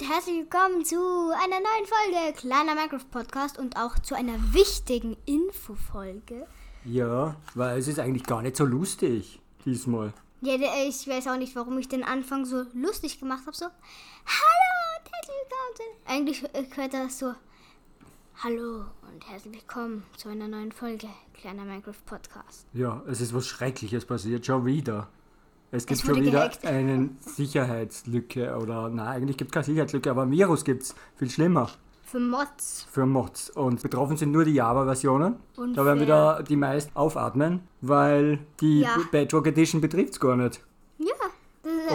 und 0.00 0.08
herzlich 0.08 0.36
willkommen 0.36 0.84
zu 0.84 0.96
einer 0.96 1.60
neuen 1.60 1.86
Folge 1.86 2.32
Kleiner 2.38 2.74
Minecraft 2.74 3.10
Podcast 3.10 3.58
und 3.58 3.76
auch 3.76 3.98
zu 3.98 4.14
einer 4.14 4.54
wichtigen 4.54 5.16
Infofolge. 5.26 6.46
Ja, 6.84 7.36
weil 7.54 7.78
es 7.78 7.88
ist 7.88 7.98
eigentlich 7.98 8.24
gar 8.24 8.40
nicht 8.40 8.56
so 8.56 8.64
lustig 8.64 9.40
diesmal. 9.64 10.12
Ja, 10.40 10.54
ich 10.54 11.06
weiß 11.06 11.26
auch 11.28 11.36
nicht, 11.36 11.54
warum 11.54 11.76
ich 11.78 11.88
den 11.88 12.02
Anfang 12.02 12.46
so 12.46 12.64
lustig 12.72 13.18
gemacht 13.20 13.42
habe. 13.46 13.56
So, 13.56 13.66
hallo 13.66 14.96
und 14.96 15.12
herzlich 15.12 15.36
willkommen. 15.42 15.76
zu-" 15.76 16.10
Eigentlich 16.10 16.44
äh, 16.54 16.62
gehört 16.62 16.94
das 16.94 17.18
so, 17.18 17.34
hallo 18.42 18.84
und 19.12 19.28
herzlich 19.28 19.54
willkommen 19.54 20.04
zu 20.16 20.30
einer 20.30 20.48
neuen 20.48 20.72
Folge 20.72 21.08
Kleiner 21.34 21.64
Minecraft 21.64 22.06
Podcast. 22.06 22.66
Ja, 22.72 23.02
es 23.06 23.20
ist 23.20 23.34
was 23.34 23.46
Schreckliches 23.46 24.06
passiert, 24.06 24.46
schon 24.46 24.64
wieder. 24.64 25.08
Es 25.72 25.86
gibt 25.86 26.00
schon 26.00 26.20
wieder 26.20 26.50
eine 26.64 27.10
Sicherheitslücke 27.20 28.56
oder, 28.56 28.88
nein, 28.88 29.06
eigentlich 29.06 29.36
gibt 29.36 29.50
es 29.50 29.54
keine 29.54 29.64
Sicherheitslücke, 29.64 30.10
aber 30.10 30.22
ein 30.22 30.30
Virus 30.30 30.64
gibt 30.64 30.82
es. 30.82 30.94
Viel 31.16 31.30
schlimmer 31.30 31.70
Für 32.02 32.18
Mods. 32.18 32.86
für 32.90 33.06
Mods. 33.06 33.50
Und 33.50 33.80
betroffen 33.82 34.16
sind 34.16 34.32
nur 34.32 34.44
die 34.44 34.54
Java-Versionen. 34.54 35.36
Da 35.74 35.84
werden 35.84 36.00
wieder 36.00 36.42
die 36.42 36.56
meisten 36.56 36.94
aufatmen, 36.96 37.60
weil 37.80 38.40
die 38.60 38.80
Ja. 38.80 38.96
Bedrock 39.12 39.46
Edition 39.46 39.80
betrifft 39.80 40.14
es 40.14 40.20
gar 40.20 40.36
nicht. 40.36 40.60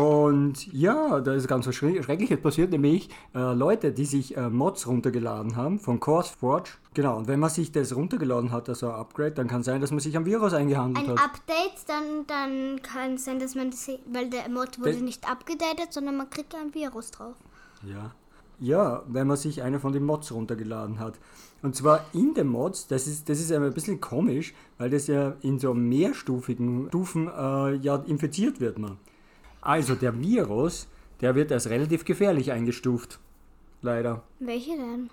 Und 0.02 0.72
ja, 0.74 1.20
da 1.22 1.34
ist 1.34 1.48
ganz 1.48 1.68
was 1.68 1.76
Schre- 1.76 2.02
Schreckliches 2.04 2.40
passiert, 2.42 2.72
nämlich 2.72 3.10
äh, 3.34 3.54
Leute, 3.54 3.92
die 3.92 4.06
sich 4.06 4.36
äh, 4.38 4.50
Mods 4.50 4.88
runtergeladen 4.88 5.56
haben 5.56 5.80
von 5.80 6.00
CourseForge. 6.00 6.72
Genau, 6.94 7.18
und 7.18 7.28
wenn 7.28 7.40
man 7.40 7.50
sich 7.50 7.72
das 7.72 7.96
runtergeladen 7.96 8.52
hat, 8.52 8.70
also 8.70 8.88
ein 8.90 8.96
Upgrade, 8.96 9.32
dann 9.32 9.48
kann 9.48 9.64
sein, 9.64 9.82
dass 9.82 9.92
man 9.92 10.00
sich 10.00 10.16
am 10.16 10.26
Virus 10.26 10.54
eingehandelt 10.54 11.08
ein 11.08 11.12
hat. 11.18 11.20
Update, 11.24 11.88
dann, 11.88 12.26
dann 12.28 12.82
kann 12.82 13.16
es 13.16 13.26
sein, 13.26 13.40
dass 13.40 13.56
man 13.56 13.72
das, 13.72 13.90
weil 14.12 14.30
der 14.30 14.50
Mod 14.50 14.80
wurde 14.80 14.94
Das- 14.94 15.02
nicht 15.02 15.30
abgedatet, 15.30 15.92
sondern 15.92 16.18
man 16.18 16.30
kriegt 16.30 16.54
ein 16.56 16.74
Virus 16.74 17.12
drauf. 17.12 17.36
Ja. 17.84 18.12
Ja, 18.58 19.04
wenn 19.08 19.28
man 19.28 19.36
sich 19.36 19.62
eine 19.64 19.82
von 19.82 19.92
den 19.92 20.06
Mods 20.06 20.32
runtergeladen 20.32 21.00
hat. 21.00 21.20
Und 21.62 21.76
zwar 21.76 22.06
in 22.14 22.34
den 22.36 22.48
Mods, 22.48 22.88
das 22.88 23.06
ist, 23.06 23.28
das 23.28 23.40
ist 23.42 23.52
ein 23.52 23.74
bisschen 23.74 24.00
komisch, 24.00 24.54
weil 24.78 24.90
das 24.90 25.08
ja 25.08 25.34
in 25.42 25.60
so 25.60 25.74
mehrstufigen 25.74 26.88
Stufen 26.88 27.28
äh, 27.28 27.76
ja 27.76 27.96
infiziert 28.08 28.62
wird 28.62 28.78
man. 28.78 28.98
Also 29.66 29.96
der 29.96 30.20
Virus, 30.22 30.88
der 31.22 31.34
wird 31.34 31.52
als 31.52 31.70
relativ 31.70 32.06
gefährlich 32.06 32.52
eingestuft. 32.52 33.20
Leider. 33.82 34.22
Welche 34.40 34.78
denn? 34.78 35.10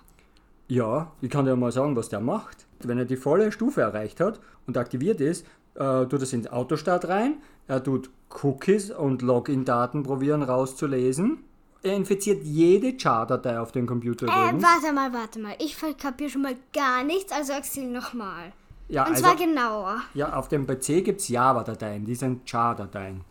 Ja, 0.67 1.11
ich 1.21 1.29
kann 1.31 1.45
dir 1.45 1.55
mal 1.55 1.71
sagen, 1.71 1.95
was 1.95 2.09
der 2.09 2.19
macht. 2.21 2.67
Wenn 2.83 2.99
er 2.99 3.05
die 3.05 3.17
volle 3.17 3.51
Stufe 3.51 3.81
erreicht 3.81 4.19
hat 4.19 4.39
und 4.67 4.77
aktiviert 4.77 5.19
ist, 5.21 5.45
äh, 5.75 6.05
tut 6.05 6.13
er 6.13 6.21
es 6.21 6.33
in 6.33 6.43
den 6.43 6.51
Autostart 6.51 7.07
rein, 7.07 7.37
er 7.67 7.83
tut 7.83 8.11
Cookies 8.43 8.91
und 8.91 9.23
Login-Daten 9.23 10.03
probieren 10.03 10.43
rauszulesen. 10.43 11.39
Er 11.81 11.95
infiziert 11.95 12.43
jede 12.43 12.95
Char-Datei 12.97 13.59
auf 13.59 13.71
dem 13.71 13.87
Computer 13.87 14.27
Äh, 14.27 14.29
warte 14.29 14.93
mal, 14.93 15.11
warte 15.13 15.39
mal. 15.39 15.55
Ich 15.59 15.75
kapiere 15.97 16.29
schon 16.29 16.43
mal 16.43 16.55
gar 16.73 17.03
nichts, 17.03 17.31
also 17.31 17.53
erzähl 17.53 17.89
nochmal. 17.89 18.53
Ja, 18.87 19.03
Und 19.03 19.11
also, 19.13 19.23
zwar 19.23 19.35
genauer. 19.35 20.01
ja, 20.13 20.33
auf 20.33 20.47
dem 20.47 20.67
PC 20.67 21.03
gibt 21.03 21.21
es 21.21 21.29
Java-Dateien, 21.29 22.05
die 22.05 22.15
sind 22.15 22.47
Char-Dateien. 22.47 23.21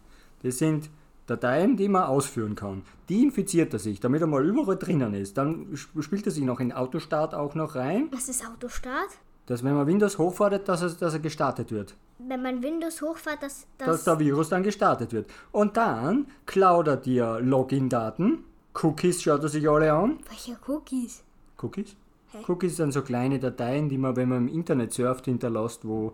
Das 0.42 0.58
sind 0.58 0.90
Dateien, 1.26 1.76
die 1.76 1.88
man 1.88 2.04
ausführen 2.04 2.54
kann. 2.54 2.82
Die 3.08 3.22
infiziert 3.22 3.72
er 3.72 3.78
sich, 3.78 4.00
damit 4.00 4.20
er 4.20 4.26
mal 4.26 4.44
überall 4.44 4.76
drinnen 4.76 5.14
ist. 5.14 5.38
Dann 5.38 5.72
sp- 5.78 6.02
spielt 6.02 6.26
er 6.26 6.32
sich 6.32 6.44
noch 6.44 6.60
in 6.60 6.72
Autostart 6.72 7.34
auch 7.34 7.54
noch 7.54 7.74
rein, 7.76 8.08
Was 8.12 8.28
ist 8.28 8.44
Autostart? 8.46 9.10
dass 9.46 9.64
wenn 9.64 9.74
man 9.74 9.86
Windows 9.86 10.18
hochfordert, 10.18 10.68
dass 10.68 10.82
er, 10.82 10.90
dass 10.90 11.14
er 11.14 11.20
gestartet 11.20 11.70
wird. 11.72 11.94
Wenn 12.18 12.42
man 12.42 12.62
Windows 12.62 13.02
hochfährt, 13.02 13.42
dass 13.42 13.66
dass 13.78 13.88
das. 13.88 14.04
der 14.04 14.18
Virus 14.20 14.48
dann 14.48 14.62
gestartet 14.62 15.12
wird. 15.12 15.28
Und 15.50 15.76
dann 15.76 16.26
klaut 16.46 16.86
er 16.86 16.96
dir 16.96 17.40
Login-Daten, 17.40 18.44
Cookies 18.80 19.20
schaut 19.22 19.42
er 19.42 19.48
sich 19.48 19.68
alle 19.68 19.92
an. 19.92 20.18
Welche 20.28 20.56
Cookies? 20.68 21.24
Cookies? 21.60 21.96
Cookies 22.48 22.76
sind 22.76 22.92
so 22.92 23.02
kleine 23.02 23.38
Dateien, 23.38 23.88
die 23.88 23.98
man, 23.98 24.16
wenn 24.16 24.28
man 24.28 24.48
im 24.48 24.54
Internet 24.54 24.92
surft, 24.94 25.24
hinterlässt, 25.26 25.84
wo 25.86 26.12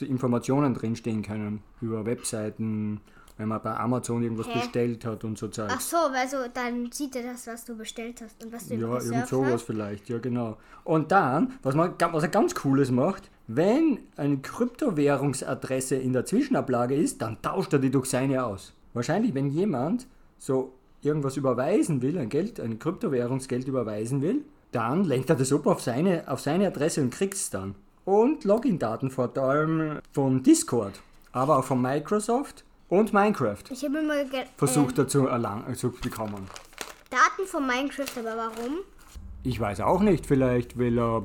Informationen 0.00 0.74
drinstehen 0.74 1.22
können 1.22 1.62
über 1.80 2.04
Webseiten, 2.06 3.00
wenn 3.42 3.48
man 3.48 3.60
bei 3.60 3.76
Amazon 3.76 4.22
irgendwas 4.22 4.46
Hä? 4.46 4.60
bestellt 4.60 5.04
hat 5.04 5.24
und 5.24 5.36
so 5.36 5.48
Zeug. 5.48 5.68
Ach 5.72 5.80
so, 5.80 5.96
also 5.96 6.36
dann 6.54 6.92
sieht 6.92 7.16
er 7.16 7.24
das, 7.24 7.46
was 7.48 7.64
du 7.64 7.76
bestellt 7.76 8.22
hast 8.22 8.42
und 8.44 8.52
was 8.52 8.68
du 8.68 8.74
Ja, 8.74 9.00
irgend 9.00 9.26
sowas 9.26 9.52
hast. 9.54 9.62
vielleicht, 9.62 10.08
ja 10.08 10.18
genau. 10.18 10.58
Und 10.84 11.10
dann, 11.10 11.54
was, 11.64 11.74
man, 11.74 11.94
was 11.98 12.22
er 12.22 12.28
ganz 12.28 12.54
Cooles 12.54 12.92
macht, 12.92 13.30
wenn 13.48 13.98
eine 14.16 14.38
Kryptowährungsadresse 14.38 15.96
in 15.96 16.12
der 16.12 16.24
Zwischenablage 16.24 16.94
ist, 16.94 17.20
dann 17.20 17.42
tauscht 17.42 17.72
er 17.72 17.80
die 17.80 17.90
durch 17.90 18.06
seine 18.06 18.44
aus. 18.44 18.74
Wahrscheinlich, 18.94 19.34
wenn 19.34 19.48
jemand 19.48 20.06
so 20.38 20.72
irgendwas 21.02 21.36
überweisen 21.36 22.00
will, 22.00 22.16
ein 22.18 22.28
Geld, 22.28 22.60
ein 22.60 22.78
Kryptowährungsgeld 22.78 23.66
überweisen 23.66 24.22
will, 24.22 24.44
dann 24.70 25.02
lenkt 25.04 25.30
er 25.30 25.36
das 25.36 25.52
ab 25.52 25.66
auf 25.66 25.82
seine, 25.82 26.28
auf 26.28 26.40
seine 26.40 26.68
Adresse 26.68 27.00
und 27.02 27.10
kriegt 27.10 27.34
es 27.34 27.50
dann. 27.50 27.74
Und 28.04 28.44
Login-Daten 28.44 29.10
vor 29.10 29.36
allem 29.36 29.98
von 30.12 30.44
Discord, 30.44 31.00
aber 31.32 31.58
auch 31.58 31.64
von 31.64 31.82
Microsoft 31.82 32.64
und 32.92 33.14
Minecraft 33.14 33.62
Ich 33.70 33.84
habe 33.84 33.98
immer 34.00 34.22
ge- 34.24 34.44
versucht 34.58 34.98
er 34.98 35.08
zu, 35.08 35.26
erlang, 35.26 35.74
zu 35.74 35.90
bekommen. 35.92 36.46
äh, 36.46 37.10
Daten 37.10 37.46
von 37.48 37.66
Minecraft, 37.66 38.18
aber 38.18 38.36
warum? 38.36 38.78
Ich 39.44 39.58
weiß 39.58 39.80
auch 39.80 40.00
nicht, 40.02 40.26
vielleicht 40.26 40.76
will 40.76 40.98
er. 40.98 41.24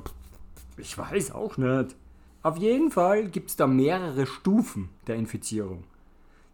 Ich 0.78 0.98
weiß 0.98 1.32
auch 1.32 1.58
nicht. 1.58 1.96
Auf 2.42 2.56
jeden 2.58 2.90
Fall 2.92 3.28
gibt 3.28 3.50
es 3.50 3.56
da 3.58 3.68
mehrere 3.68 4.26
Stufen 4.26 4.90
der 5.08 5.18
Infizierung. 5.18 5.84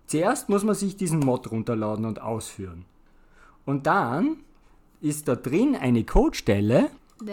Zuerst 0.07 0.49
muss 0.49 0.63
man 0.63 0.73
sich 0.75 0.97
diesen 0.97 1.19
Mod 1.19 1.51
runterladen 1.51 2.05
und 2.05 2.19
ausführen. 2.21 2.85
Und 3.65 3.85
dann 3.85 4.37
ist 4.99 5.27
da 5.27 5.35
drin 5.35 5.75
eine 5.75 6.03
Codestelle. 6.05 6.89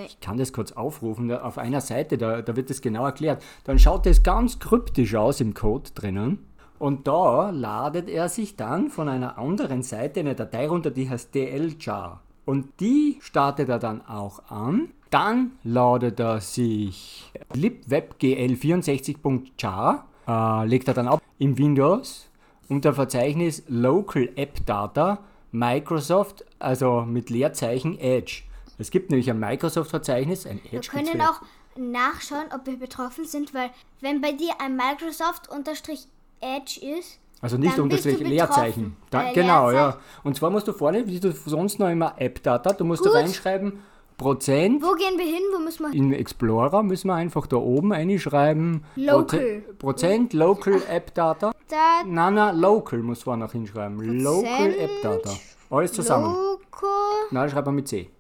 Ich 0.07 0.21
kann 0.21 0.37
das 0.37 0.53
kurz 0.53 0.73
aufrufen, 0.73 1.33
auf 1.33 1.57
einer 1.59 1.81
Seite, 1.81 2.19
da, 2.19 2.43
da 2.43 2.55
wird 2.55 2.69
das 2.71 2.81
genau 2.83 3.07
erklärt. 3.07 3.43
Dann 3.65 3.79
schaut 3.79 4.07
es 4.07 4.23
ganz 4.23 4.59
kryptisch 4.59 5.15
aus 5.15 5.41
im 5.41 5.55
Code 5.55 5.91
drinnen. 5.95 6.47
Und 6.81 7.07
da 7.07 7.51
ladet 7.51 8.09
er 8.09 8.29
sich 8.31 8.57
dann 8.57 8.89
von 8.89 9.11
einer 9.11 9.37
anderen 9.37 9.83
Seite 9.83 10.21
eine 10.21 10.35
Datei 10.35 10.67
runter, 10.67 10.91
die 10.91 11.11
heißt 11.11 11.35
dljar. 11.35 12.23
Und 12.47 12.81
die 12.81 13.19
startet 13.21 13.69
er 13.69 13.79
dann 13.79 14.01
auch 14.07 14.51
an. 14.51 14.89
Dann 15.11 15.51
ladet 15.63 16.19
er 16.19 16.41
sich 16.41 17.31
libwebgl64.jar, 17.53 20.07
äh, 20.27 20.67
legt 20.67 20.89
er 20.89 20.95
dann 20.95 21.09
ab 21.09 21.21
im 21.39 21.59
Windows 21.59 22.31
unter 22.71 22.95
Verzeichnis 22.95 23.63
Local 23.69 24.31
App 24.37 24.65
Data 24.65 25.19
Microsoft, 25.53 26.47
also 26.59 27.03
mit 27.03 27.29
Leerzeichen 27.29 27.99
Edge. 27.99 28.45
Es 28.79 28.91
gibt 28.91 29.11
nämlich 29.11 29.29
ein 29.29 29.39
Microsoft-Verzeichnis, 29.39 30.47
ein 30.47 30.65
Edge. 30.65 30.89
Wir 30.95 31.05
können 31.05 31.21
auch 31.21 31.43
nachschauen, 31.77 32.47
ob 32.55 32.67
wir 32.67 32.79
betroffen 32.79 33.27
sind, 33.27 33.53
weil 33.53 33.69
wenn 34.01 34.23
bei 34.23 34.33
dir 34.33 34.55
ein 34.61 34.77
Microsoft-Edge 34.77 36.07
ist, 36.43 37.19
Also 37.41 37.57
nicht 37.57 37.77
betroffen. 37.77 38.25
Leerzeichen. 38.27 38.97
Da, 39.11 39.31
Äh, 39.31 39.33
genau, 39.35 39.71
ja. 39.71 39.87
Leerzeichen. 39.87 40.05
Und 40.25 40.37
zwar 40.37 40.51
musst 40.51 40.69
du 40.69 40.73
vorne, 40.73 41.07
wie 41.07 41.21
du 41.21 41.33
sonst 41.33 41.79
noch 41.79 41.89
immer 41.89 42.15
App-Data, 42.19 42.73
du 42.73 42.85
musst 42.85 43.05
da 43.05 43.11
Gut. 43.11 43.19
reinschreiben, 43.19 43.81
Prozent. 44.17 44.83
wo 44.83 44.93
gehen 44.95 45.17
wir 45.19 45.25
hin? 45.25 45.43
Wo 45.55 45.59
müssen 45.59 45.83
wir 45.85 45.91
hin? 45.91 46.05
In 46.05 46.13
Explorer 46.13 46.83
müssen 46.83 47.09
wir 47.09 47.15
einfach 47.15 47.47
da 47.47 47.57
oben 47.57 47.93
einschreiben. 47.93 48.85
Local. 48.97 49.41
Proze- 49.41 49.61
Prozent 49.79 50.33
Local 50.35 50.83
App 50.91 51.15
Data. 51.15 51.53
Da, 51.69 52.03
Nein, 52.07 52.35
nein, 52.35 52.59
Local 52.59 52.99
muss 53.01 53.25
man 53.25 53.39
noch 53.39 53.53
hinschreiben. 53.53 53.99
Local 54.21 54.75
App 54.79 54.91
Data. 55.03 55.31
Alles 55.71 55.93
zusammen. 55.93 56.35
Local, 56.35 56.91
Nein, 57.31 57.49
schreibt 57.49 57.67
man 57.67 57.75
mit 57.77 57.89
C. 57.89 58.11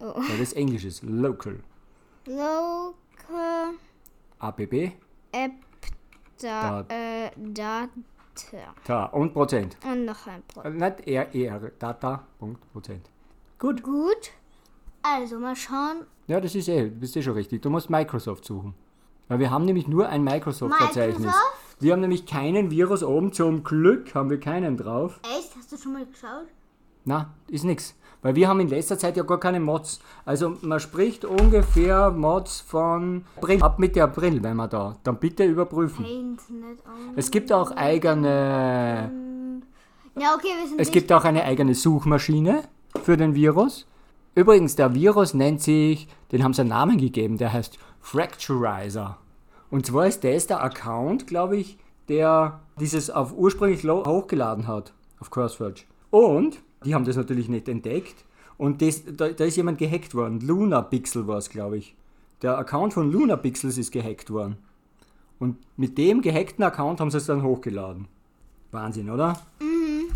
Oh. 0.00 0.14
Weil 0.16 0.38
das 0.40 0.52
Englisch 0.54 0.84
ist. 0.84 1.02
Local. 1.04 1.60
Local 2.26 3.74
APB. 4.40 4.92
App 5.32 5.52
da, 6.40 6.82
Da- 6.82 6.94
äh, 6.94 7.30
Data. 7.36 7.88
Da. 8.86 9.04
Und 9.06 9.32
Prozent. 9.32 9.76
Und 9.84 10.04
noch 10.06 10.26
ein 10.26 10.42
Pro. 10.48 10.62
Äh, 10.62 10.70
Nicht 10.70 11.06
RER. 11.06 11.70
Data. 11.78 12.24
Punkt. 12.38 12.60
Prozent. 12.72 13.08
Gut. 13.58 13.82
Gut. 13.82 14.30
Also 15.02 15.38
mal 15.38 15.54
schauen. 15.54 16.04
Ja, 16.26 16.40
das 16.40 16.54
ist 16.54 16.68
eh, 16.68 16.88
bist 16.88 17.16
eh 17.16 17.22
schon 17.22 17.34
richtig. 17.34 17.62
Du 17.62 17.70
musst 17.70 17.90
Microsoft 17.90 18.44
suchen. 18.44 18.74
Weil 19.28 19.38
wir 19.38 19.50
haben 19.50 19.64
nämlich 19.64 19.86
nur 19.88 20.08
ein 20.08 20.22
Microsoft-Verzeichnis. 20.24 21.18
Microsoft? 21.20 21.76
Wir 21.80 21.92
haben 21.92 22.00
nämlich 22.00 22.26
keinen 22.26 22.70
Virus 22.70 23.02
oben. 23.02 23.32
Zum 23.32 23.62
Glück 23.64 24.14
haben 24.14 24.30
wir 24.30 24.40
keinen 24.40 24.76
drauf. 24.76 25.20
Echt? 25.38 25.54
Hast 25.56 25.72
du 25.72 25.76
schon 25.76 25.92
mal 25.94 26.04
geschaut? 26.06 26.46
Na, 27.04 27.34
ist 27.48 27.64
nix. 27.64 27.94
Weil 28.22 28.34
wir 28.36 28.48
haben 28.48 28.60
in 28.60 28.68
letzter 28.68 28.98
Zeit 28.98 29.18
ja 29.18 29.22
gar 29.22 29.38
keine 29.38 29.60
Mods. 29.60 30.00
Also 30.24 30.56
man 30.62 30.80
spricht 30.80 31.26
ungefähr 31.26 32.10
Mods 32.10 32.62
von 32.62 33.26
April. 33.36 33.62
Ab 33.62 33.78
Mitte 33.78 34.02
April, 34.02 34.42
wenn 34.42 34.56
wir 34.56 34.66
da. 34.66 34.96
Dann 35.02 35.18
bitte 35.18 35.44
überprüfen. 35.44 36.38
Es 37.16 37.30
gibt 37.30 37.52
auch 37.52 37.70
eigene. 37.72 39.12
Ja, 40.18 40.34
okay, 40.34 40.48
wir 40.58 40.68
sind 40.68 40.80
Es 40.80 40.90
gibt 40.90 41.12
auch 41.12 41.24
eine 41.24 41.44
eigene 41.44 41.74
Suchmaschine 41.74 42.62
für 43.02 43.18
den 43.18 43.34
Virus. 43.34 43.86
Übrigens, 44.34 44.74
der 44.74 44.94
Virus 44.94 45.34
nennt 45.34 45.60
sich, 45.60 46.08
den 46.32 46.42
haben 46.42 46.54
sie 46.54 46.62
einen 46.62 46.70
Namen 46.70 46.96
gegeben, 46.96 47.36
der 47.36 47.52
heißt 47.52 47.78
Fracturizer. 48.00 49.18
Und 49.70 49.86
zwar 49.86 50.06
ist 50.06 50.24
das 50.24 50.46
der 50.46 50.62
Account, 50.62 51.26
glaube 51.26 51.56
ich, 51.58 51.78
der 52.08 52.60
dieses 52.80 53.10
auf 53.10 53.36
ursprünglich 53.36 53.84
hochgeladen 53.84 54.66
hat 54.66 54.94
auf 55.20 55.30
CourseForge. 55.30 55.82
Und 56.10 56.58
die 56.84 56.94
haben 56.94 57.04
das 57.04 57.16
natürlich 57.16 57.48
nicht 57.48 57.68
entdeckt 57.68 58.24
Und 58.56 58.82
das, 58.82 59.02
da, 59.04 59.28
da 59.28 59.44
ist 59.44 59.56
jemand 59.56 59.78
gehackt 59.78 60.14
worden. 60.14 60.40
Luna 60.40 60.82
Pixel 60.82 61.26
war 61.26 61.38
es, 61.38 61.50
glaube 61.50 61.78
ich. 61.78 61.94
Der 62.42 62.56
Account 62.58 62.92
von 62.94 63.10
Luna 63.10 63.36
Pixels 63.36 63.78
ist 63.78 63.90
gehackt 63.90 64.30
worden. 64.30 64.58
Und 65.38 65.56
mit 65.76 65.98
dem 65.98 66.22
gehackten 66.22 66.62
Account 66.64 67.00
haben 67.00 67.10
sie 67.10 67.18
es 67.18 67.26
dann 67.26 67.42
hochgeladen. 67.42 68.06
Wahnsinn, 68.70 69.10
oder? 69.10 69.40
Mhm. 69.60 70.12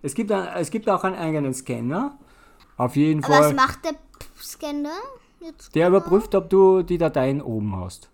Es, 0.00 0.14
gibt 0.14 0.32
ein, 0.32 0.48
es 0.56 0.70
gibt 0.70 0.88
auch 0.88 1.04
einen 1.04 1.16
eigenen 1.16 1.54
Scanner. 1.54 2.18
Auf 2.76 2.96
jeden 2.96 3.22
Aber 3.24 3.34
was 3.34 3.46
Fall. 3.46 3.54
macht 3.54 3.84
der 3.84 3.92
Scanner 4.40 4.90
jetzt? 5.40 5.74
Der 5.74 5.88
überprüft, 5.88 6.34
ob 6.34 6.48
du 6.48 6.82
die 6.82 6.98
Dateien 6.98 7.42
oben 7.42 7.76
hast. 7.76 8.10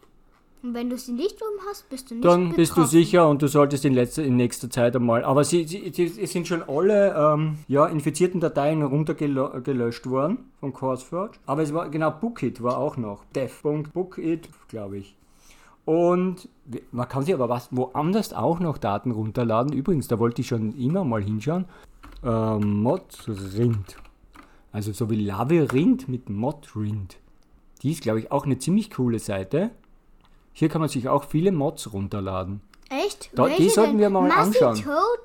Und 0.63 0.75
wenn 0.75 0.91
du 0.91 0.99
sie 0.99 1.13
nicht 1.13 1.37
oben 1.37 1.61
hast, 1.69 1.89
bist 1.89 2.11
du 2.11 2.15
nicht 2.17 2.25
Dann 2.25 2.55
bist 2.55 2.77
du 2.77 2.85
sicher 2.85 3.29
und 3.29 3.43
du 3.43 3.47
solltest 3.47 3.85
in, 3.85 3.95
letzter, 3.95 4.25
in 4.25 4.37
nächster 4.37 4.69
Zeit 4.69 4.97
einmal. 4.97 5.25
Aber 5.25 5.45
sie, 5.45 5.65
sie, 5.65 5.93
sie, 5.95 6.05
es 6.21 6.33
sind 6.33 6.49
schon 6.49 6.63
alle 6.69 7.15
ähm, 7.15 7.59
ja, 7.69 7.87
infizierten 7.87 8.41
Dateien 8.41 8.83
runtergelöscht 8.83 10.09
worden 10.09 10.51
von 10.59 10.73
CourseForge. 10.73 11.39
Aber 11.47 11.63
es 11.63 11.73
war 11.73 11.89
genau 11.89 12.11
Bookit 12.11 12.63
war 12.63 12.79
auch 12.79 12.97
noch. 12.97 13.25
dev.bookit, 13.37 14.49
glaube 14.69 14.99
ich. 14.99 15.17
Und 15.85 16.49
man 16.91 17.09
kann 17.09 17.23
sich 17.23 17.33
aber 17.33 17.49
was 17.49 17.69
woanders 17.71 18.35
auch 18.35 18.61
noch 18.61 18.79
Daten 18.79 19.11
runterladen. 19.11 19.73
Übrigens, 19.73 20.09
da 20.09 20.19
wollte 20.19 20.43
ich 20.43 20.49
schon 20.49 20.77
immer 20.77 21.05
mal 21.05 21.23
hinschauen. 21.23 21.67
Ähm, 22.25 22.83
Modrind. 22.83 23.97
Also 24.73 24.93
so 24.93 25.09
wie 25.09 25.25
Labyrinth 25.25 26.09
mit 26.09 26.29
Modrind. 26.29 27.17
Die 27.83 27.93
ist, 27.93 28.03
glaube 28.03 28.19
ich, 28.19 28.33
auch 28.33 28.45
eine 28.45 28.59
ziemlich 28.59 28.91
coole 28.91 29.19
Seite. 29.19 29.71
Hier 30.59 30.69
kann 30.69 30.81
man 30.81 30.89
sich 30.91 31.09
auch 31.09 31.23
viele 31.23 31.53
Mods 31.53 31.93
runterladen. 31.93 32.61
Echt? 32.91 33.31
Da- 33.39 33.45
die 33.45 33.51
Welche 33.53 33.71
sollten 33.71 33.93
denn? 33.93 34.01
wir 34.01 34.11
mal 34.11 34.27
Massy 34.27 34.65
anschauen. 34.65 34.75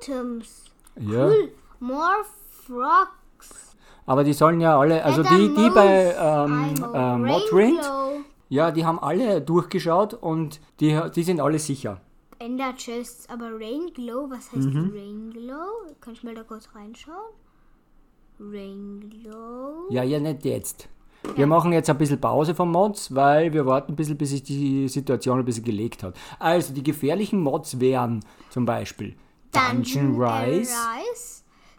Totems. 0.00 0.64
Ja. 1.00 1.26
Cool. 1.26 1.52
More 1.80 2.22
frogs. 2.64 3.74
Aber 4.06 4.22
die 4.22 4.32
sollen 4.32 4.60
ja 4.60 4.78
alle, 4.78 5.04
also 5.04 5.24
die, 5.24 5.48
die 5.54 5.70
bei 5.74 6.14
ähm, 6.16 6.74
äh, 6.94 7.16
Modrind, 7.18 7.80
ja, 8.48 8.70
die 8.70 8.84
haben 8.86 9.00
alle 9.00 9.40
durchgeschaut 9.40 10.14
und 10.14 10.60
die, 10.78 10.96
die 11.16 11.22
sind 11.24 11.40
alle 11.40 11.58
sicher. 11.58 12.00
Ender 12.38 12.74
Chests, 12.76 13.28
aber 13.28 13.46
Rain 13.58 13.90
Glow, 13.92 14.30
was 14.30 14.52
heißt 14.52 14.68
Mhm. 14.68 14.92
Rain 14.94 15.30
Glow? 15.32 15.94
Kann 16.00 16.12
ich 16.12 16.22
mal 16.22 16.34
da 16.36 16.44
kurz 16.44 16.68
reinschauen? 16.76 17.32
Rain 18.38 19.10
Glow. 19.10 19.86
Ja, 19.90 20.02
ja, 20.04 20.20
nicht 20.20 20.44
jetzt. 20.44 20.88
Wir 21.36 21.46
machen 21.48 21.72
jetzt 21.72 21.90
ein 21.90 21.98
bisschen 21.98 22.20
Pause 22.20 22.54
von 22.54 22.70
Mods, 22.70 23.12
weil 23.14 23.52
wir 23.52 23.66
warten 23.66 23.92
ein 23.92 23.96
bisschen, 23.96 24.16
bis 24.16 24.30
sich 24.30 24.42
die 24.44 24.88
Situation 24.88 25.38
ein 25.40 25.44
bisschen 25.44 25.64
gelegt 25.64 26.02
hat. 26.04 26.14
Also, 26.38 26.72
die 26.72 26.82
gefährlichen 26.82 27.40
Mods 27.40 27.80
wären 27.80 28.24
zum 28.50 28.64
Beispiel 28.64 29.16
Dungeon 29.50 30.20
Rise, 30.22 30.70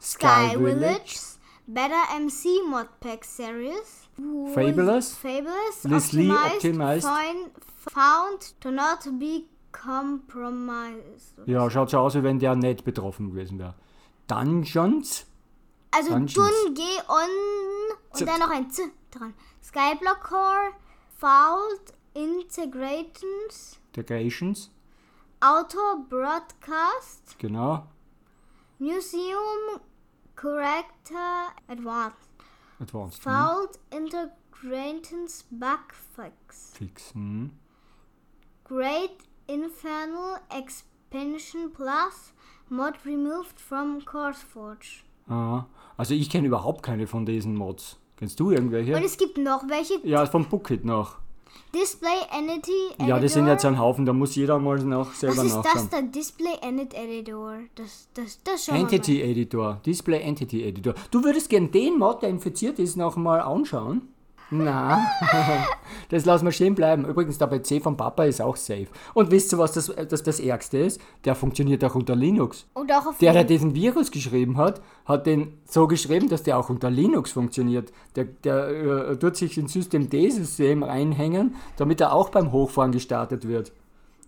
Sky 0.02 0.52
Sky 0.52 0.58
Village, 0.58 1.20
Better 1.68 2.04
MC 2.20 2.70
Modpack 2.70 3.24
Series, 3.24 4.10
Fabulous, 4.54 5.14
Fabulous, 5.14 5.84
Leslie 5.84 6.30
optimized, 6.32 7.06
Optimized. 7.06 7.08
Found 7.94 8.60
to 8.62 8.72
not 8.72 9.00
be 9.20 9.44
compromised. 9.72 11.36
Ja, 11.46 11.70
schaut 11.70 11.90
so 11.92 12.00
aus, 12.00 12.16
wie 12.16 12.24
wenn 12.24 12.40
der 12.40 12.56
nicht 12.56 12.84
betroffen 12.84 13.30
gewesen 13.32 13.60
wäre. 13.60 13.76
Dungeons, 14.28 15.26
Also 15.92 16.10
Dungeons. 16.12 16.34
Dungeon 16.34 16.88
und 17.08 18.18
Z- 18.18 18.28
dann 18.28 18.40
noch 18.40 18.50
ein 18.50 18.70
Z 18.72 18.86
dran. 19.16 19.34
Skyblock 19.62 20.22
Core, 20.22 20.74
Fault 21.18 21.94
Integrations, 22.14 23.80
Integrations, 23.94 24.70
Auto 25.42 25.98
Broadcast, 26.10 27.38
genau, 27.40 27.88
Museum 28.80 29.80
Corrector 30.36 31.54
Advanced, 31.68 32.30
Advanced. 32.80 33.24
hm, 33.24 33.32
Fault 33.32 33.80
Integrations 33.92 35.46
Bugfix, 35.52 36.74
Fixen. 36.78 37.52
Great 38.64 39.18
Infernal 39.48 40.40
Expansion 40.50 41.72
Plus, 41.72 42.34
Mod 42.70 42.96
removed 43.06 43.60
from 43.60 44.02
CourseForge. 44.02 45.04
Aha. 45.28 45.68
Also 45.98 46.14
ich 46.14 46.30
kenne 46.30 46.48
überhaupt 46.48 46.84
keine 46.84 47.08
von 47.08 47.26
diesen 47.26 47.56
Mods. 47.56 47.98
Kennst 48.18 48.40
du 48.40 48.52
irgendwelche? 48.52 48.96
Und 48.96 49.04
es 49.04 49.18
gibt 49.18 49.38
noch 49.38 49.68
welche. 49.68 49.96
Ja, 50.04 50.26
vom 50.26 50.46
Bookit 50.46 50.86
noch. 50.86 51.18
Display 51.74 52.10
Entity 52.32 52.72
Editor. 52.92 53.08
Ja, 53.08 53.20
das 53.20 53.34
sind 53.34 53.48
jetzt 53.48 53.66
ein 53.66 53.78
Haufen, 53.78 54.06
da 54.06 54.14
muss 54.14 54.36
jeder 54.36 54.60
mal 54.60 54.78
noch 54.80 55.14
selber 55.14 55.38
Was 55.38 55.46
ist 55.46 55.56
das 55.56 55.66
nachschauen. 55.66 55.90
da? 55.92 56.02
Display 56.02 56.54
Edit 56.62 56.94
Editor. 56.94 57.58
Das, 57.76 58.08
das, 58.14 58.42
das 58.44 58.66
schauen 58.66 58.78
Entity 58.78 59.22
Editor, 59.22 59.82
Display 59.86 60.22
Entity 60.22 60.64
Editor. 60.64 60.94
Du 61.12 61.24
würdest 61.24 61.50
gern 61.50 61.72
den 61.72 61.98
Mod, 61.98 62.22
der 62.22 62.30
infiziert 62.30 62.80
ist, 62.80 62.96
noch 62.96 63.18
mal 63.18 63.42
anschauen? 63.42 64.08
Na, 64.52 65.06
das 66.10 66.26
lassen 66.26 66.46
wir 66.46 66.52
stehen 66.52 66.76
bleiben. 66.76 67.06
Übrigens, 67.06 67.38
der 67.40 67.48
PC 67.48 67.82
von 67.82 67.98
Papa 67.98 68.26
ist 68.26 68.42
auch 68.42 68.56
safe. 68.56 68.88
Und 69.16 69.32
wisst 69.32 69.52
ihr, 69.54 69.58
was 69.58 69.74
das, 69.74 69.92
das, 70.08 70.22
das 70.22 70.40
Ärgste 70.40 70.78
ist? 70.78 71.02
Der 71.26 71.34
funktioniert 71.36 71.84
auch 71.84 71.96
unter 71.96 72.16
Linux. 72.16 72.68
Und 72.76 72.92
auch 72.92 73.08
auf 73.08 73.18
Der, 73.18 73.34
der 73.34 73.44
diesen 73.44 73.74
Virus 73.74 74.12
geschrieben 74.12 74.58
hat, 74.58 74.82
hat 75.06 75.26
den 75.26 75.58
so 75.66 75.88
geschrieben, 75.88 76.30
dass 76.30 76.44
der 76.44 76.60
auch 76.60 76.70
unter 76.70 76.92
Linux 76.92 77.32
funktioniert. 77.32 77.92
Der, 78.16 78.26
der 78.26 78.68
äh, 79.12 79.18
tut 79.18 79.36
sich 79.36 79.58
ins 79.58 79.74
System 79.74 80.10
D-System 80.10 80.84
reinhängen, 80.84 81.56
damit 81.78 82.00
er 82.02 82.14
auch 82.14 82.30
beim 82.30 82.52
Hochfahren 82.52 82.92
gestartet 82.92 83.48
wird. 83.48 83.72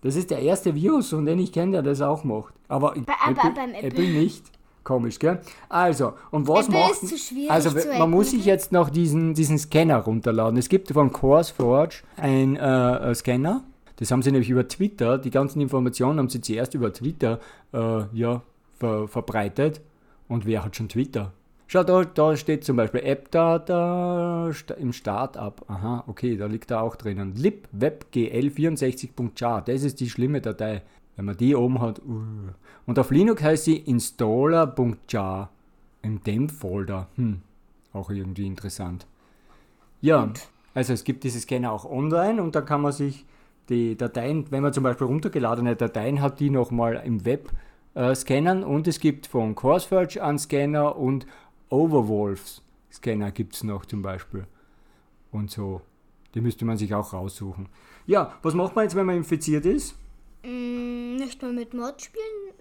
Das 0.02 0.16
ist 0.16 0.30
der 0.30 0.40
erste 0.40 0.74
Virus, 0.74 1.10
von 1.10 1.26
dem 1.26 1.38
ich 1.38 1.52
kenne, 1.52 1.72
der 1.72 1.82
das 1.82 2.00
auch 2.00 2.24
macht. 2.24 2.54
Aber 2.68 2.94
Bei- 2.94 3.14
aber 3.24 3.38
Apple, 3.38 3.50
beim 3.52 3.70
Apple. 3.74 3.88
Apple 3.88 4.08
nicht. 4.08 4.44
Komisch, 4.88 5.18
gell? 5.18 5.38
Also, 5.68 6.14
und 6.30 6.48
was 6.48 6.66
Apple 6.66 6.80
macht... 6.80 6.92
ist 6.92 7.08
zu 7.08 7.18
schwierig 7.18 7.50
also, 7.50 7.78
zu 7.78 7.88
man 7.98 8.08
muss 8.08 8.30
sich 8.30 8.46
jetzt 8.46 8.72
noch 8.72 8.88
diesen, 8.88 9.34
diesen 9.34 9.58
Scanner 9.58 9.98
runterladen. 9.98 10.58
Es 10.58 10.70
gibt 10.70 10.90
von 10.90 11.12
CourseForge 11.12 11.96
einen 12.16 12.56
äh, 12.56 13.10
äh, 13.10 13.14
Scanner. 13.14 13.64
Das 13.96 14.10
haben 14.10 14.22
sie 14.22 14.32
nämlich 14.32 14.48
über 14.48 14.66
Twitter, 14.66 15.18
die 15.18 15.28
ganzen 15.28 15.60
Informationen 15.60 16.18
haben 16.18 16.30
sie 16.30 16.40
zuerst 16.40 16.72
über 16.72 16.90
Twitter 16.90 17.38
äh, 17.74 18.04
ja, 18.14 18.40
ver 18.78 19.08
verbreitet. 19.08 19.82
Und 20.26 20.46
wer 20.46 20.64
hat 20.64 20.74
schon 20.74 20.88
Twitter? 20.88 21.34
Schau, 21.66 21.84
da, 21.84 22.02
da 22.02 22.34
steht 22.34 22.64
zum 22.64 22.78
Beispiel 22.78 23.02
AppData 23.04 24.50
im 24.78 24.94
Startup. 24.94 25.62
Aha, 25.68 26.04
okay, 26.06 26.38
da 26.38 26.46
liegt 26.46 26.70
da 26.70 26.80
auch 26.80 26.96
drinnen. 26.96 27.34
libwebgl64.jar, 27.34 29.60
das 29.60 29.82
ist 29.82 30.00
die 30.00 30.08
schlimme 30.08 30.40
Datei. 30.40 30.80
Wenn 31.18 31.24
man 31.24 31.36
die 31.36 31.56
oben 31.56 31.80
hat. 31.80 31.98
Uh. 31.98 32.22
Und 32.86 32.98
auf 32.98 33.10
Linux 33.10 33.42
heißt 33.42 33.64
sie 33.64 33.76
installer.jar. 33.76 35.50
In 36.00 36.22
dem 36.22 36.48
Folder. 36.48 37.08
Hm, 37.16 37.42
auch 37.92 38.08
irgendwie 38.08 38.46
interessant. 38.46 39.04
Ja, 40.00 40.30
also 40.74 40.92
es 40.92 41.02
gibt 41.02 41.24
diese 41.24 41.40
Scanner 41.40 41.72
auch 41.72 41.84
online 41.84 42.40
und 42.40 42.54
da 42.54 42.60
kann 42.60 42.82
man 42.82 42.92
sich 42.92 43.26
die 43.68 43.96
Dateien, 43.96 44.46
wenn 44.50 44.62
man 44.62 44.72
zum 44.72 44.84
Beispiel 44.84 45.08
runtergeladene 45.08 45.74
Dateien 45.74 46.22
hat, 46.22 46.38
die 46.38 46.50
nochmal 46.50 47.02
im 47.04 47.24
Web 47.24 47.50
äh, 47.94 48.14
scannen 48.14 48.62
und 48.62 48.86
es 48.86 49.00
gibt 49.00 49.26
von 49.26 49.56
CourseForge 49.56 50.22
einen 50.22 50.38
Scanner 50.38 50.96
und 50.96 51.26
Overwolfs 51.68 52.62
Scanner 52.92 53.32
gibt 53.32 53.56
es 53.56 53.64
noch 53.64 53.84
zum 53.86 54.02
Beispiel. 54.02 54.46
Und 55.32 55.50
so. 55.50 55.82
Die 56.34 56.40
müsste 56.40 56.64
man 56.64 56.76
sich 56.76 56.94
auch 56.94 57.12
raussuchen. 57.12 57.68
Ja, 58.06 58.34
was 58.42 58.54
macht 58.54 58.76
man 58.76 58.84
jetzt, 58.84 58.94
wenn 58.94 59.06
man 59.06 59.16
infiziert 59.16 59.66
ist? 59.66 59.96
Mm, 60.44 61.16
nicht 61.16 61.42
mehr 61.42 61.52
mit 61.52 61.74
Mod 61.74 62.00
spielen. 62.00 62.54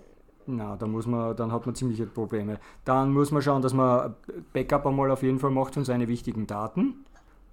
Na, 0.48 0.78
da 0.78 0.88
muss 0.88 1.06
man, 1.06 1.36
dann 1.36 1.52
hat 1.52 1.66
man 1.66 1.76
ziemliche 1.76 2.06
Probleme. 2.06 2.60
Dann 2.86 3.12
muss 3.12 3.32
man 3.32 3.42
schauen, 3.42 3.62
dass 3.62 3.74
man 3.74 4.16
Backup 4.54 4.86
einmal 4.86 5.12
auf 5.12 5.22
jeden 5.22 5.40
Fall 5.40 5.52
macht 5.52 5.74
von 5.74 5.84
seinen 5.84 6.08
wichtigen 6.08 6.48
Daten. 6.48 7.06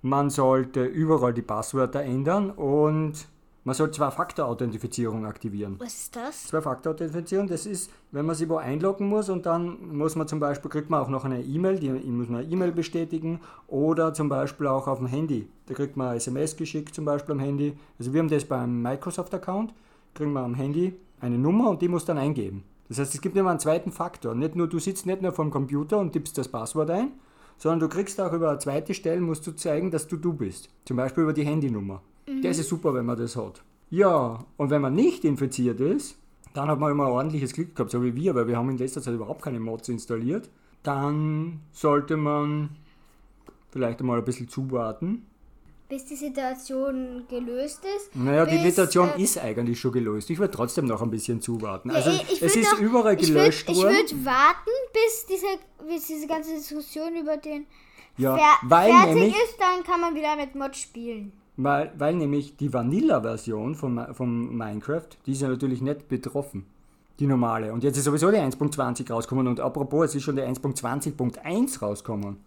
Man 0.03 0.31
sollte 0.31 0.85
überall 0.85 1.35
die 1.35 1.43
Passwörter 1.43 2.03
ändern 2.03 2.51
und 2.51 3.27
man 3.67 3.75
sollte 3.75 3.97
Zwei-Faktor-Authentifizierung 3.97 5.25
aktivieren. 5.25 5.77
Was 5.79 5.95
ist 5.95 6.17
das? 6.17 6.49
Zwei-Faktor-Authentifizierung, 6.49 7.49
das 7.49 7.65
ist, 7.65 7.91
wenn 8.13 8.27
man 8.27 8.37
sich 8.37 8.47
wo 8.47 8.57
einloggen 8.57 9.09
muss 9.09 9.31
und 9.31 9.47
dann 9.47 9.97
muss 9.97 10.17
man 10.17 10.29
zum 10.29 10.39
Beispiel, 10.39 10.71
kriegt 10.71 10.91
man 10.91 11.01
auch 11.01 11.09
noch 11.09 11.25
eine 11.25 11.43
E-Mail, 11.43 11.79
die 11.79 11.89
muss 11.91 12.29
man 12.29 12.41
eine 12.43 12.53
E-Mail 12.53 12.73
bestätigen 12.73 13.41
oder 13.67 14.13
zum 14.13 14.29
Beispiel 14.29 14.67
auch 14.67 14.87
auf 14.87 14.99
dem 14.99 15.07
Handy. 15.07 15.49
Da 15.65 15.73
kriegt 15.73 15.97
man 15.97 16.15
SMS 16.15 16.57
geschickt, 16.57 16.95
zum 16.95 17.07
Beispiel 17.07 17.33
am 17.33 17.41
Handy. 17.41 17.75
Also 17.99 18.13
wir 18.13 18.21
haben 18.21 18.29
das 18.29 18.45
beim 18.45 18.83
Microsoft-Account, 18.83 19.73
kriegen 20.15 20.33
wir 20.33 20.41
am 20.41 20.55
Handy 20.55 20.95
eine 21.21 21.39
Nummer 21.39 21.71
und 21.71 21.83
die 21.83 21.89
muss 21.89 22.05
dann 22.05 22.19
eingeben. 22.19 22.65
Das 22.89 22.99
heißt, 22.99 23.15
es 23.15 23.21
gibt 23.21 23.37
immer 23.37 23.51
einen 23.51 23.61
zweiten 23.61 23.93
Faktor. 23.93 24.35
Nicht 24.35 24.57
nur, 24.57 24.69
du 24.69 24.79
sitzt 24.79 25.07
nicht 25.07 25.23
nur 25.23 25.33
vor 25.33 25.45
dem 25.45 25.51
Computer 25.51 25.99
und 25.99 26.13
tippst 26.13 26.37
das 26.37 26.49
Passwort 26.49 26.91
ein, 26.91 27.13
sondern 27.57 27.81
du 27.81 27.89
kriegst 27.89 28.21
auch 28.21 28.33
über 28.33 28.51
eine 28.51 28.59
zweite 28.59 28.95
Stelle, 28.95 29.21
musst 29.21 29.47
du 29.47 29.53
zeigen, 29.53 29.91
dass 29.91 30.07
du 30.07 30.17
du 30.17 30.33
bist. 30.33 30.69
Zum 30.85 30.97
Beispiel 30.97 31.23
über 31.23 31.33
die 31.33 31.45
Handynummer. 31.45 32.03
Das 32.43 32.59
ist 32.59 32.69
super, 32.69 32.95
wenn 32.95 33.07
man 33.07 33.19
das 33.19 33.37
hat. 33.37 33.63
Ja, 33.91 34.45
und 34.57 34.71
wenn 34.71 34.83
man 34.83 34.95
nicht 34.95 35.25
infiziert 35.25 35.81
ist, 35.81 36.19
dann 36.53 36.69
hat 36.69 36.79
man 36.79 36.93
immer 36.93 37.07
ein 37.07 37.13
ordentliches 37.13 37.53
Glück 37.53 37.75
gehabt, 37.75 37.91
so 37.91 38.03
wie 38.03 38.15
wir, 38.15 38.35
weil 38.35 38.47
wir 38.47 38.57
haben 38.57 38.71
in 38.71 38.79
letzter 38.79 39.03
Zeit 39.03 39.15
überhaupt 39.15 39.43
keine 39.43 39.61
Mods 39.61 39.89
installiert. 39.89 40.51
Dann 40.83 41.61
sollte 41.73 42.17
man 42.17 42.71
vielleicht 43.71 44.01
einmal 44.01 44.19
ein 44.19 44.25
bisschen 44.25 44.49
zuwarten. 44.49 45.27
Bis 45.89 46.07
die 46.07 46.17
Situation 46.17 47.25
gelöst 47.29 47.81
ist. 47.97 48.17
Naja, 48.17 48.47
die 48.47 48.57
bis, 48.57 48.75
Situation 48.77 49.11
äh, 49.17 49.23
ist 49.23 49.39
eigentlich 49.39 49.79
schon 49.79 49.93
gelöst. 49.93 50.31
Ich 50.31 50.39
würde 50.39 50.53
trotzdem 50.55 50.87
noch 50.87 51.03
ein 51.03 51.11
bisschen 51.11 51.41
zuwarten. 51.43 51.91
Ja, 51.91 51.97
also 51.97 52.11
ich- 52.11 52.23
ich 52.33 52.43
es 52.43 52.55
würd 52.55 52.65
ist 52.65 52.73
doch- 52.73 52.79
überall 52.81 53.15
Ich 53.21 53.27
gelöscht 53.29 53.69
würde 53.69 53.79
worden. 53.81 53.95
würd 53.97 54.25
warten, 54.25 54.71
bis 54.93 55.27
diese, 55.27 55.47
bis 55.87 56.07
diese 56.07 56.27
ganze 56.27 56.55
Diskussion 56.55 57.15
über 57.21 57.37
den 57.37 57.67
Ja, 58.17 58.37
Fer 58.37 58.45
weil 58.69 58.91
fertig 58.93 59.15
nämlich, 59.15 59.35
ist, 59.35 59.57
dann 59.61 59.85
kann 59.85 60.01
man 60.01 60.15
wieder 60.15 60.37
mit 60.37 60.55
Mod 60.55 60.75
spielen. 60.75 61.33
weil, 61.59 61.93
weil 61.99 62.15
nämlich 62.15 62.57
die 62.57 62.73
Vanilla-Version 62.73 63.75
von, 63.75 64.15
von 64.15 64.57
Minecraft, 64.57 65.09
die 65.27 65.33
ist 65.33 65.43
ja 65.43 65.49
natürlich 65.49 65.83
nicht 65.83 66.09
betroffen. 66.09 66.65
Die 67.21 67.27
normale. 67.29 67.73
Und 67.73 67.85
jetzt 67.85 67.97
ist 67.97 68.05
sowieso 68.05 68.31
die 68.33 68.39
1.20 68.39 69.09
rausgekommen 69.13 69.47
und 69.47 69.61
apropos, 69.61 70.07
es 70.07 70.15
ist 70.17 70.23
schon 70.25 70.35
die 70.35 70.43
1.20.1 70.43 71.81
rausgekommen. 71.81 72.39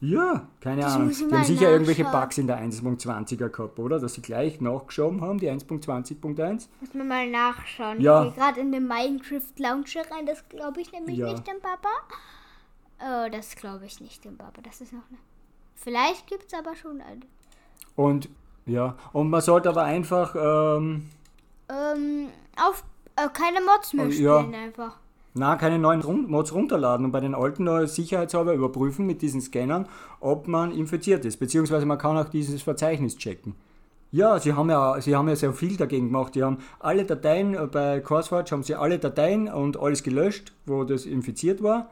Ja, 0.00 0.46
keine 0.60 0.82
Das 0.82 0.94
Ahnung. 0.94 1.10
Die 1.10 1.34
haben 1.34 1.44
sicher 1.44 1.70
irgendwelche. 1.70 2.04
Bugs 2.04 2.38
in 2.38 2.46
der 2.46 2.60
1.20er 2.62 3.48
gehabt, 3.48 3.78
oder? 3.80 3.98
Dass 3.98 4.14
sie 4.14 4.22
gleich 4.22 4.60
nachgeschoben 4.60 5.20
haben, 5.20 5.38
die 5.38 5.50
1.20.1. 5.50 6.68
Muss 6.80 6.94
man 6.94 7.08
mal 7.08 7.28
nachschauen. 7.28 8.00
Ja. 8.00 8.24
Ich 8.26 8.34
gehe 8.34 8.42
gerade 8.42 8.60
in 8.60 8.70
den 8.72 8.86
Minecraft 8.86 9.40
Launcher 9.58 10.02
rein. 10.10 10.24
Das 10.26 10.48
glaube 10.48 10.80
ich 10.80 10.92
nämlich 10.92 11.16
Ja. 11.16 11.32
nicht 11.32 11.46
dem 11.48 11.60
Papa. 11.60 11.88
Oh, 13.00 13.28
das 13.30 13.56
glaube 13.56 13.86
ich 13.86 14.00
nicht 14.00 14.24
dem 14.24 14.36
Papa. 14.36 14.60
Das 14.62 14.80
ist 14.80 14.92
noch 14.92 15.02
eine. 15.08 15.18
Vielleicht 15.74 16.26
gibt 16.28 16.44
es 16.52 16.58
aber 16.58 16.76
schon 16.76 17.00
eine. 17.00 17.20
Und 17.96 18.28
ja, 18.66 18.96
und 19.12 19.30
man 19.30 19.40
sollte 19.40 19.68
aber 19.68 19.82
einfach, 19.84 20.34
ähm, 20.36 21.08
Ähm, 21.68 22.28
auf 22.56 22.84
äh, 23.16 23.28
keine 23.32 23.60
Mods 23.60 23.92
mehr 23.94 24.06
Oh, 24.06 24.10
ja. 24.10 24.40
spielen 24.40 24.54
einfach. 24.54 24.98
Na, 25.38 25.56
keine 25.56 25.78
neuen 25.78 26.02
Mods 26.28 26.52
runterladen 26.52 27.06
und 27.06 27.12
bei 27.12 27.20
den 27.20 27.34
alten 27.34 27.86
sicherheitshalber 27.86 28.54
überprüfen 28.54 29.06
mit 29.06 29.22
diesen 29.22 29.40
Scannern, 29.40 29.86
ob 30.20 30.48
man 30.48 30.72
infiziert 30.72 31.24
ist. 31.24 31.38
Beziehungsweise 31.38 31.86
man 31.86 31.98
kann 31.98 32.16
auch 32.16 32.28
dieses 32.28 32.62
Verzeichnis 32.62 33.16
checken. 33.16 33.54
Ja, 34.10 34.38
sie 34.40 34.54
haben 34.54 34.70
ja, 34.70 34.98
sie 35.00 35.14
haben 35.14 35.28
ja 35.28 35.36
sehr 35.36 35.52
viel 35.52 35.76
dagegen 35.76 36.06
gemacht. 36.06 36.34
Die 36.34 36.42
haben 36.42 36.58
alle 36.80 37.04
Dateien, 37.04 37.54
äh, 37.54 37.66
bei 37.66 38.00
CourseForge 38.00 38.52
haben 38.52 38.62
sie 38.62 38.74
alle 38.74 38.98
Dateien 38.98 39.48
und 39.48 39.78
alles 39.78 40.02
gelöscht, 40.02 40.52
wo 40.64 40.84
das 40.84 41.04
infiziert 41.04 41.62
war. 41.62 41.90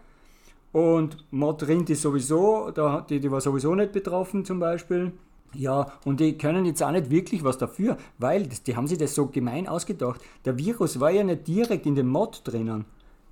Und 0.73 1.19
Modrint 1.31 1.91
ist 1.91 2.03
sowieso, 2.03 2.71
die, 3.09 3.21
die 3.21 3.31
war 3.31 3.41
sowieso 3.41 3.75
nicht 3.75 3.93
betroffen 3.93 4.45
zum 4.45 4.61
Beispiel. 4.61 5.13
Ja, 5.55 5.93
und 6.05 6.21
die 6.21 6.37
können 6.37 6.65
jetzt 6.67 6.83
auch 6.83 6.91
nicht 6.91 7.11
wirklich 7.11 7.45
was 7.45 7.59
dafür, 7.59 7.97
weil 8.19 8.47
das, 8.47 8.63
die 8.63 8.77
haben 8.77 8.87
sich 8.87 8.99
das 8.99 9.15
so 9.15 9.27
gemein 9.27 9.69
ausgedacht. 9.69 10.21
Der 10.45 10.59
Virus 10.59 11.01
war 11.01 11.11
ja 11.11 11.25
nicht 11.25 11.47
direkt 11.47 11.87
in 11.87 11.95
dem 11.95 12.09
Mod 12.09 12.43
drinnen. 12.45 12.85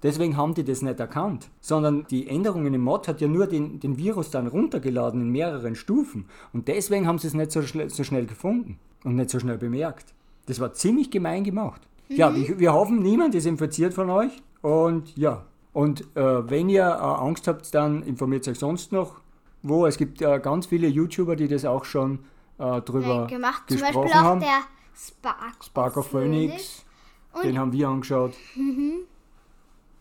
Deswegen 0.04 0.36
haben 0.36 0.54
die 0.54 0.62
das 0.62 0.82
nicht 0.82 1.00
erkannt. 1.00 1.48
Sondern 1.60 2.06
die 2.10 2.28
Änderungen 2.28 2.72
im 2.74 2.82
Mod 2.82 3.08
hat 3.08 3.20
ja 3.20 3.26
nur 3.26 3.48
den, 3.48 3.80
den 3.80 3.96
Virus 3.96 4.30
dann 4.30 4.46
runtergeladen 4.46 5.20
in 5.20 5.30
mehreren 5.30 5.74
Stufen. 5.74 6.26
Und 6.52 6.68
deswegen 6.68 7.08
haben 7.08 7.18
sie 7.18 7.26
es 7.26 7.34
nicht 7.34 7.50
so, 7.50 7.62
schnell- 7.62 7.90
so 7.90 8.04
schnell 8.04 8.26
gefunden 8.26 8.78
und 9.02 9.16
nicht 9.16 9.30
so 9.30 9.40
schnell 9.40 9.58
bemerkt. 9.58 10.14
Das 10.46 10.60
war 10.60 10.72
ziemlich 10.74 11.10
gemein 11.10 11.42
gemacht. 11.42 11.80
Ja, 12.08 12.30
ich, 12.32 12.58
wir 12.58 12.72
hoffen, 12.74 13.02
niemand 13.02 13.34
ist 13.34 13.46
infiziert 13.46 13.94
von 13.94 14.10
euch. 14.10 14.30
Und 14.60 15.16
ja, 15.16 15.46
und 15.72 16.02
äh, 16.16 16.50
wenn 16.50 16.68
ihr 16.68 16.82
äh, 16.84 16.86
Angst 16.86 17.48
habt, 17.48 17.74
dann 17.74 18.02
informiert 18.02 18.46
euch 18.46 18.58
sonst 18.58 18.92
noch 18.92 19.20
wo. 19.62 19.86
Es 19.86 19.96
gibt 19.96 20.20
äh, 20.20 20.38
ganz 20.38 20.66
viele 20.66 20.86
YouTuber, 20.86 21.34
die 21.34 21.48
das 21.48 21.64
auch 21.64 21.86
schon 21.86 22.18
äh, 22.58 22.82
drüber 22.82 23.26
gemacht. 23.26 23.62
Zum 23.68 23.78
gesprochen 23.78 24.02
Beispiel 24.02 24.20
auch 24.20 24.24
haben. 24.24 24.40
der 24.40 24.60
Spark. 24.94 25.64
Spark 25.64 25.96
of 25.96 26.06
Phoenix, 26.08 26.84
Und- 27.32 27.44
den 27.44 27.58
haben 27.58 27.72
wir 27.72 27.88
angeschaut. 27.88 28.34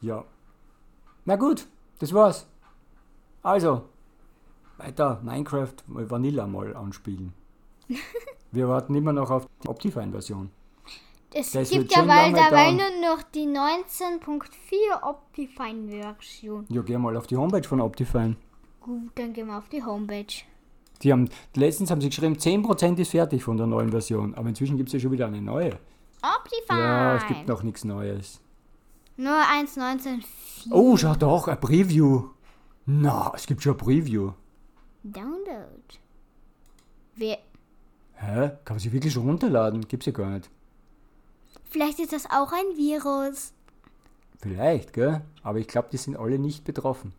Ja. 0.03 0.25
Na 1.25 1.37
gut, 1.37 1.67
das 1.99 2.13
war's. 2.13 2.45
Also, 3.41 3.83
weiter 4.77 5.21
Minecraft 5.23 5.75
Vanilla 5.87 6.45
mal 6.45 6.75
anspielen. 6.75 7.33
wir 8.51 8.67
warten 8.67 8.93
immer 8.95 9.13
noch 9.13 9.31
auf 9.31 9.47
die 9.63 9.69
Optifine-Version. 9.69 10.49
Es 11.33 11.51
Das 11.51 11.69
gibt 11.69 11.91
ja 11.95 12.03
dauern. 12.03 12.75
nur 12.75 13.15
noch 13.15 13.23
die 13.23 13.47
19.4 13.47 15.01
Optifine-Version. 15.01 16.65
Ja, 16.69 16.81
geh 16.81 16.97
mal 16.97 17.15
auf 17.15 17.25
die 17.27 17.37
Homepage 17.37 17.67
von 17.67 17.81
Optifine. 17.81 18.35
Gut, 18.81 19.11
dann 19.15 19.31
gehen 19.33 19.47
wir 19.47 19.57
auf 19.57 19.69
die 19.69 19.83
Homepage. 19.83 20.43
Die 21.01 21.11
haben, 21.11 21.29
letztens 21.55 21.89
haben 21.89 22.01
sie 22.01 22.09
geschrieben, 22.09 22.35
10% 22.35 22.97
ist 22.97 23.11
fertig 23.11 23.43
von 23.43 23.57
der 23.57 23.67
neuen 23.67 23.89
Version. 23.89 24.35
Aber 24.35 24.49
inzwischen 24.49 24.77
gibt 24.77 24.89
es 24.89 24.93
ja 24.93 24.99
schon 24.99 25.11
wieder 25.11 25.27
eine 25.27 25.41
neue. 25.41 25.79
Optifine! 26.21 26.79
Ja, 26.79 27.15
es 27.15 27.25
gibt 27.25 27.47
noch 27.47 27.63
nichts 27.63 27.83
Neues. 27.85 28.42
Nur 29.17 29.33
1.19.4 29.33 30.23
Oh, 30.71 30.97
schau 30.97 31.13
doch, 31.15 31.47
ein 31.47 31.59
Preview. 31.59 32.29
Na, 32.85 33.31
es 33.35 33.45
gibt 33.45 33.61
schon 33.63 33.73
ein 33.73 33.77
Preview. 33.77 34.31
Download. 35.03 35.81
Wer, 37.15 37.37
Hä? 38.15 38.51
Kann 38.63 38.75
man 38.75 38.79
sich 38.79 38.91
wirklich 38.91 39.13
schon 39.13 39.27
runterladen? 39.27 39.87
Gibt's 39.87 40.05
ja 40.05 40.11
gar 40.13 40.29
nicht. 40.29 40.49
vielleicht 41.69 41.99
ist 41.99 42.13
das 42.13 42.25
auch 42.25 42.51
ein 42.51 42.77
Virus. 42.77 43.53
Vielleicht, 44.39 44.93
gell? 44.93 45.21
Aber 45.43 45.59
ich 45.59 45.67
glaube, 45.67 45.89
die 45.91 45.97
sind 45.97 46.17
alle 46.17 46.39
nicht 46.39 46.63
betroffen. 46.63 47.13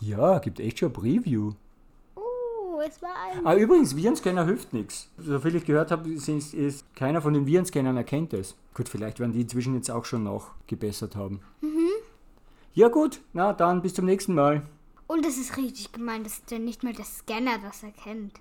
Ja, 0.00 0.38
gibt 0.38 0.60
echt 0.60 0.78
schon 0.78 0.90
ein 0.90 0.92
Preview. 0.94 1.52
Es 2.86 3.02
war 3.02 3.14
ein. 3.14 3.46
Ah, 3.46 3.54
übrigens, 3.54 3.94
Virenscanner 3.94 4.44
hilft 4.44 4.72
nichts. 4.72 5.10
Soviel 5.18 5.56
ich 5.56 5.64
gehört 5.64 5.90
habe, 5.90 6.08
ist, 6.08 6.28
ist 6.28 6.96
keiner 6.96 7.20
von 7.20 7.34
den 7.34 7.46
Virenscannern 7.46 7.96
erkennt 7.96 8.32
es. 8.32 8.56
Gut, 8.74 8.88
vielleicht 8.88 9.20
werden 9.20 9.32
die 9.32 9.42
inzwischen 9.42 9.74
jetzt 9.74 9.90
auch 9.90 10.04
schon 10.04 10.24
nachgebessert 10.24 11.16
haben. 11.16 11.40
Ja 12.72 12.88
gut, 12.88 13.20
na 13.32 13.52
dann 13.52 13.82
bis 13.82 13.94
zum 13.94 14.06
nächsten 14.06 14.34
Mal. 14.34 14.62
Und 15.06 15.24
das 15.26 15.36
ist 15.36 15.56
richtig 15.56 15.92
gemein, 15.92 16.22
das 16.22 16.34
ist 16.34 16.50
ja 16.50 16.58
nicht 16.58 16.84
mal 16.84 16.92
der 16.92 17.04
Scanner 17.04 17.58
das 17.58 17.82
erkennt. 17.82 18.40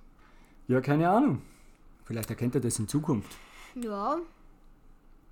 Ja, 0.67 0.81
keine 0.81 1.09
Ahnung. 1.09 1.41
Vielleicht 2.05 2.29
erkennt 2.29 2.55
er 2.55 2.61
das 2.61 2.77
in 2.79 2.87
Zukunft. 2.87 3.35
Ja. 3.75 4.19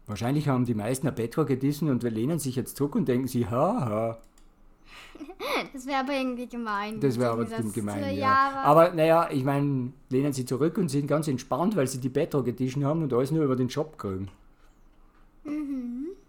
Wahrscheinlich 0.08 0.48
haben 0.48 0.66
die 0.66 0.74
meisten 0.74 1.08
ein 1.08 1.16
Bedrock 1.16 1.50
Edition 1.50 1.90
und 1.90 2.02
wir 2.02 2.10
lehnen 2.10 2.40
sich 2.40 2.56
jetzt 2.56 2.78
zurück 2.78 2.96
und 2.96 3.08
denken 3.08 3.28
sie, 3.28 3.48
haha, 3.48 4.18
Das 5.74 5.86
wäre 5.86 6.00
aber 6.00 6.14
irgendwie 6.14 6.48
gemein. 6.48 7.00
das 7.00 7.20
wäre 7.20 7.32
aber 7.32 7.46
gemein. 7.46 8.04
so, 8.04 8.10
Ja. 8.10 8.62
aber- 8.64 8.92
naja, 8.94 9.30
ich 9.32 9.44
meine, 9.44 9.92
lehnen 10.10 10.34
sie 10.34 10.46
zurück 10.46 10.78
und 10.78 10.90
sind 10.90 11.08
ganz 11.08 11.28
entspannt, 11.28 11.76
weil 11.76 11.88
sie 11.88 12.00
die 12.00 12.10
Bedrock 12.10 12.48
Edition 12.48 12.86
haben 12.86 13.04
und 13.04 13.14
alles 13.14 13.32
nur 13.32 13.44
über 13.44 13.56
den 13.56 13.70
Shop 13.70 13.98
kriegen. 13.98 14.30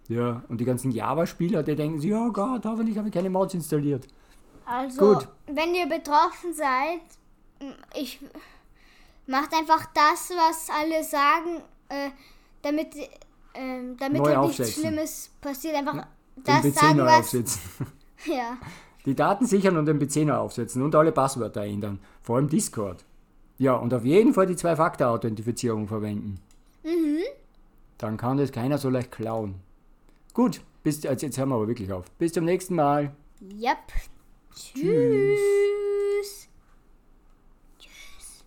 Ja, 0.08 0.42
und 0.48 0.58
die 0.60 0.64
ganzen 0.64 0.90
Java-Spieler, 0.90 1.62
die 1.62 1.74
denken 1.74 2.00
sich, 2.00 2.12
oh 2.14 2.30
Gott, 2.32 2.64
hoffentlich 2.64 2.96
habe 2.96 3.08
ich 3.08 3.14
keine 3.14 3.28
Mods 3.30 3.54
installiert. 3.54 4.06
Also, 4.64 5.14
Gut. 5.14 5.28
wenn 5.46 5.74
ihr 5.74 5.86
betroffen 5.86 6.52
seid, 6.54 7.00
ich 7.94 8.20
macht 9.26 9.52
einfach 9.54 9.86
das, 9.94 10.30
was 10.30 10.68
alle 10.70 11.02
sagen, 11.04 11.62
äh, 11.88 12.10
damit, 12.62 12.88
ähm, 13.54 13.96
damit 13.98 14.22
halt 14.22 14.48
nichts. 14.48 14.74
Schlimmes 14.74 15.30
passiert. 15.40 15.74
Einfach 15.76 15.94
Den 15.94 16.44
das 16.44 16.62
PC 16.62 16.74
sagen, 16.74 16.98
was. 17.00 17.32
Ja. 18.26 18.56
Die 19.08 19.14
Daten 19.14 19.46
sichern 19.46 19.78
und 19.78 19.86
den 19.86 19.98
PC 19.98 20.26
neu 20.26 20.34
aufsetzen 20.34 20.82
und 20.82 20.94
alle 20.94 21.12
Passwörter 21.12 21.64
ändern. 21.64 21.98
Vor 22.20 22.36
allem 22.36 22.50
Discord. 22.50 23.06
Ja, 23.56 23.72
und 23.72 23.94
auf 23.94 24.04
jeden 24.04 24.34
Fall 24.34 24.44
die 24.44 24.54
Zwei-Faktor-Authentifizierung 24.54 25.88
verwenden. 25.88 26.40
Mhm. 26.84 27.22
Dann 27.96 28.18
kann 28.18 28.36
das 28.36 28.52
keiner 28.52 28.76
so 28.76 28.90
leicht 28.90 29.10
klauen. 29.10 29.54
Gut, 30.34 30.60
bis, 30.82 31.02
jetzt 31.04 31.38
hören 31.38 31.48
wir 31.48 31.54
aber 31.54 31.68
wirklich 31.68 31.90
auf. 31.90 32.10
Bis 32.18 32.34
zum 32.34 32.44
nächsten 32.44 32.74
Mal. 32.74 33.16
Yep. 33.40 33.78
Tschüss. 34.54 35.38